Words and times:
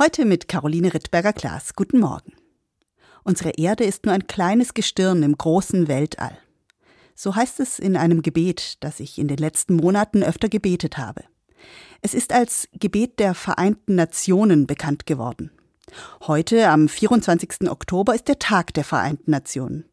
Heute 0.00 0.24
mit 0.24 0.46
Caroline 0.46 0.94
Rittberger-Klaas. 0.94 1.74
Guten 1.74 1.98
Morgen. 1.98 2.32
Unsere 3.24 3.50
Erde 3.58 3.82
ist 3.82 4.04
nur 4.04 4.14
ein 4.14 4.28
kleines 4.28 4.72
Gestirn 4.72 5.24
im 5.24 5.36
großen 5.36 5.88
Weltall. 5.88 6.38
So 7.16 7.34
heißt 7.34 7.58
es 7.58 7.80
in 7.80 7.96
einem 7.96 8.22
Gebet, 8.22 8.76
das 8.78 9.00
ich 9.00 9.18
in 9.18 9.26
den 9.26 9.38
letzten 9.38 9.74
Monaten 9.74 10.22
öfter 10.22 10.48
gebetet 10.48 10.98
habe. 10.98 11.24
Es 12.00 12.14
ist 12.14 12.32
als 12.32 12.68
Gebet 12.74 13.18
der 13.18 13.34
Vereinten 13.34 13.96
Nationen 13.96 14.68
bekannt 14.68 15.04
geworden. 15.04 15.50
Heute, 16.28 16.68
am 16.68 16.88
24. 16.88 17.68
Oktober, 17.68 18.14
ist 18.14 18.28
der 18.28 18.38
Tag 18.38 18.72
der 18.74 18.84
Vereinten 18.84 19.32
Nationen. 19.32 19.84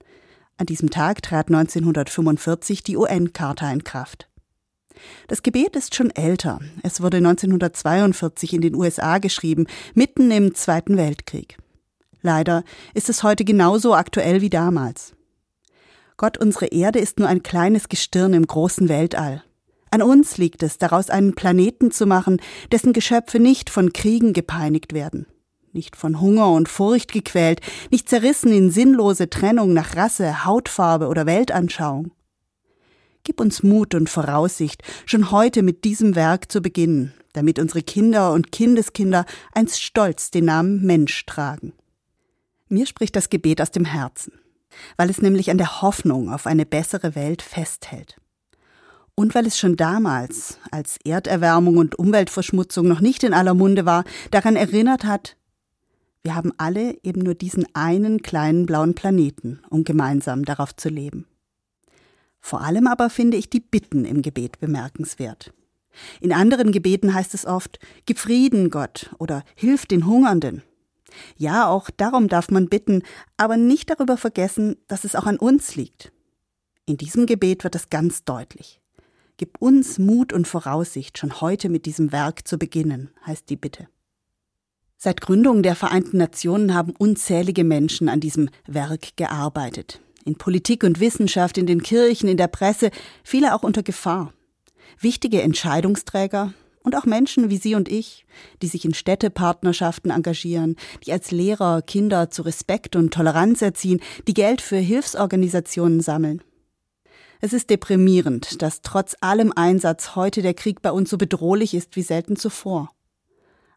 An 0.57 0.67
diesem 0.67 0.91
Tag 0.91 1.23
trat 1.23 1.47
1945 1.47 2.83
die 2.83 2.95
UN-Charta 2.95 3.71
in 3.71 3.83
Kraft. 3.83 4.29
Das 5.27 5.43
Gebet 5.43 5.75
ist 5.75 5.95
schon 5.95 6.09
älter. 6.09 6.59
Es 6.83 7.01
wurde 7.01 7.17
1942 7.17 8.53
in 8.53 8.61
den 8.61 8.75
USA 8.75 9.17
geschrieben, 9.17 9.67
mitten 9.93 10.31
im 10.31 10.55
Zweiten 10.55 10.97
Weltkrieg. 10.97 11.57
Leider 12.21 12.63
ist 12.93 13.09
es 13.09 13.23
heute 13.23 13.45
genauso 13.45 13.93
aktuell 13.93 14.41
wie 14.41 14.49
damals. 14.49 15.13
Gott, 16.17 16.37
unsere 16.37 16.67
Erde 16.67 16.99
ist 16.99 17.19
nur 17.19 17.27
ein 17.27 17.43
kleines 17.43 17.89
Gestirn 17.89 18.33
im 18.33 18.47
großen 18.47 18.89
Weltall. 18.89 19.43
An 19.91 20.01
uns 20.01 20.37
liegt 20.37 20.63
es, 20.63 20.77
daraus 20.77 21.09
einen 21.09 21.35
Planeten 21.35 21.91
zu 21.91 22.05
machen, 22.05 22.41
dessen 22.71 22.93
Geschöpfe 22.93 23.39
nicht 23.39 23.69
von 23.69 23.93
Kriegen 23.93 24.33
gepeinigt 24.33 24.93
werden, 24.93 25.27
nicht 25.71 25.95
von 25.95 26.19
Hunger 26.19 26.51
und 26.51 26.67
Furcht 26.67 27.11
gequält, 27.11 27.61
nicht 27.91 28.09
zerrissen 28.09 28.51
in 28.51 28.71
sinnlose 28.71 29.29
Trennung 29.29 29.73
nach 29.73 29.95
Rasse, 29.95 30.45
Hautfarbe 30.45 31.07
oder 31.07 31.25
Weltanschauung. 31.25 32.11
Gib 33.25 33.41
uns 33.41 33.63
Mut 33.63 33.95
und 33.95 34.07
Voraussicht, 34.07 34.83
schon 35.07 35.31
heute 35.31 35.63
mit 35.63 35.83
diesem 35.83 36.15
Werk 36.15 36.51
zu 36.51 36.61
beginnen, 36.61 37.11
damit 37.33 37.57
unsere 37.57 37.81
Kinder 37.81 38.31
und 38.31 38.51
Kindeskinder 38.51 39.25
einst 39.51 39.81
stolz 39.81 40.29
den 40.29 40.45
Namen 40.45 40.85
Mensch 40.85 41.25
tragen. 41.25 41.73
Mir 42.69 42.85
spricht 42.85 43.15
das 43.15 43.31
Gebet 43.31 43.61
aus 43.61 43.71
dem 43.71 43.83
Herzen, 43.83 44.33
weil 44.95 45.09
es 45.09 45.23
nämlich 45.23 45.49
an 45.49 45.57
der 45.57 45.81
Hoffnung 45.81 46.31
auf 46.31 46.45
eine 46.45 46.67
bessere 46.67 47.15
Welt 47.15 47.41
festhält. 47.41 48.15
Und 49.15 49.33
weil 49.33 49.47
es 49.47 49.57
schon 49.57 49.75
damals, 49.75 50.59
als 50.69 50.97
Erderwärmung 51.03 51.77
und 51.77 51.97
Umweltverschmutzung 51.97 52.87
noch 52.87 53.01
nicht 53.01 53.23
in 53.23 53.33
aller 53.33 53.55
Munde 53.55 53.87
war, 53.87 54.03
daran 54.29 54.55
erinnert 54.55 55.03
hat, 55.03 55.35
wir 56.21 56.35
haben 56.35 56.53
alle 56.57 56.95
eben 57.01 57.21
nur 57.21 57.33
diesen 57.33 57.65
einen 57.73 58.21
kleinen 58.21 58.67
blauen 58.67 58.93
Planeten, 58.93 59.61
um 59.71 59.83
gemeinsam 59.83 60.45
darauf 60.45 60.75
zu 60.75 60.89
leben. 60.89 61.25
Vor 62.45 62.61
allem 62.61 62.85
aber 62.85 63.09
finde 63.09 63.37
ich 63.37 63.49
die 63.49 63.59
Bitten 63.59 64.05
im 64.05 64.21
Gebet 64.21 64.59
bemerkenswert. 64.59 65.51
In 66.21 66.31
anderen 66.31 66.71
Gebeten 66.71 67.15
heißt 67.15 67.33
es 67.33 67.43
oft, 67.43 67.79
Gib 68.05 68.19
Frieden, 68.19 68.69
Gott, 68.69 69.09
oder 69.17 69.43
Hilf 69.55 69.87
den 69.87 70.05
Hungernden. 70.05 70.61
Ja, 71.37 71.67
auch 71.67 71.89
darum 71.89 72.27
darf 72.27 72.51
man 72.51 72.69
bitten, 72.69 73.01
aber 73.35 73.57
nicht 73.57 73.89
darüber 73.89 74.15
vergessen, 74.15 74.75
dass 74.87 75.05
es 75.05 75.15
auch 75.15 75.25
an 75.25 75.37
uns 75.37 75.75
liegt. 75.75 76.11
In 76.85 76.97
diesem 76.97 77.25
Gebet 77.25 77.63
wird 77.63 77.73
es 77.73 77.89
ganz 77.89 78.25
deutlich. 78.25 78.79
Gib 79.37 79.59
uns 79.59 79.97
Mut 79.97 80.31
und 80.31 80.47
Voraussicht, 80.47 81.17
schon 81.17 81.41
heute 81.41 81.69
mit 81.69 81.87
diesem 81.87 82.11
Werk 82.11 82.47
zu 82.47 82.59
beginnen, 82.59 83.09
heißt 83.25 83.49
die 83.49 83.57
Bitte. 83.57 83.87
Seit 84.97 85.19
Gründung 85.19 85.63
der 85.63 85.75
Vereinten 85.75 86.17
Nationen 86.17 86.75
haben 86.75 86.93
unzählige 86.95 87.63
Menschen 87.63 88.07
an 88.07 88.19
diesem 88.19 88.51
Werk 88.67 89.17
gearbeitet 89.17 89.99
in 90.25 90.35
Politik 90.35 90.83
und 90.83 90.99
Wissenschaft, 90.99 91.57
in 91.57 91.67
den 91.67 91.81
Kirchen, 91.81 92.27
in 92.27 92.37
der 92.37 92.47
Presse, 92.47 92.89
viele 93.23 93.55
auch 93.55 93.63
unter 93.63 93.83
Gefahr. 93.83 94.33
Wichtige 94.99 95.41
Entscheidungsträger 95.41 96.53
und 96.83 96.95
auch 96.95 97.05
Menschen 97.05 97.49
wie 97.49 97.57
Sie 97.57 97.75
und 97.75 97.89
ich, 97.89 98.25
die 98.61 98.67
sich 98.67 98.85
in 98.85 98.93
Städtepartnerschaften 98.93 100.11
engagieren, 100.11 100.75
die 101.05 101.11
als 101.11 101.31
Lehrer 101.31 101.81
Kinder 101.81 102.29
zu 102.29 102.41
Respekt 102.41 102.95
und 102.95 103.13
Toleranz 103.13 103.61
erziehen, 103.61 104.01
die 104.27 104.33
Geld 104.33 104.61
für 104.61 104.77
Hilfsorganisationen 104.77 106.01
sammeln. 106.01 106.41
Es 107.41 107.53
ist 107.53 107.69
deprimierend, 107.69 108.61
dass 108.61 108.81
trotz 108.81 109.15
allem 109.21 109.53
Einsatz 109.55 110.15
heute 110.15 110.41
der 110.41 110.53
Krieg 110.53 110.81
bei 110.81 110.91
uns 110.91 111.09
so 111.09 111.17
bedrohlich 111.17 111.73
ist 111.73 111.95
wie 111.95 112.01
selten 112.01 112.35
zuvor. 112.35 112.89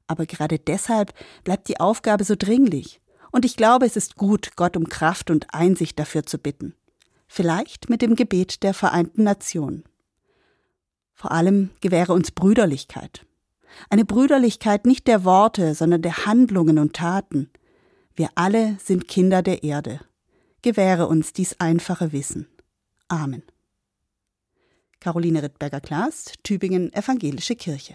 Aber 0.07 0.25
gerade 0.25 0.59
deshalb 0.59 1.13
bleibt 1.45 1.69
die 1.69 1.81
Aufgabe 1.81 2.25
so 2.25 2.35
dringlich. 2.37 3.01
Und 3.39 3.45
ich 3.45 3.57
glaube, 3.57 3.87
es 3.87 3.95
ist 3.95 4.17
gut, 4.17 4.57
Gott 4.57 4.77
um 4.77 4.89
Kraft 4.89 5.31
und 5.31 5.55
Einsicht 5.55 5.97
dafür 6.01 6.27
zu 6.27 6.39
bitten. 6.39 6.75
Vielleicht 7.29 7.89
mit 7.89 8.03
dem 8.03 8.17
Gebet 8.17 8.65
der 8.65 8.75
Vereinten 8.75 9.23
Nationen. 9.23 9.85
Vor 11.15 11.31
allem 11.31 11.71
gewähre 11.81 12.15
uns 12.15 12.33
Brüderlichkeit. 12.33 13.25
Eine 13.91 14.05
Brüderlichkeit 14.05 14.87
nicht 14.87 15.07
der 15.07 15.25
Worte, 15.25 15.77
sondern 15.77 16.03
der 16.03 16.27
Handlungen 16.27 16.81
und 16.81 16.97
Taten. 16.97 17.49
Wir 18.17 18.31
alle 18.35 18.77
sind 18.83 19.07
Kinder 19.07 19.41
der 19.41 19.63
Erde. 19.63 20.01
Gewähre 20.63 21.07
uns 21.07 21.33
dies 21.33 21.61
einfache 21.61 22.11
Wissen. 22.11 22.49
Amen. 23.07 23.45
Caroline 24.99 25.45
Rittberger-Klaas, 25.45 26.33
Tübingen 26.43 26.93
Evangelische 26.93 27.55
Kirche. 27.55 27.95